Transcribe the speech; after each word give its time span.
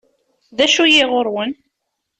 D 0.57 0.59
acu-yi 0.65 1.03
ɣur-wen? 1.11 1.51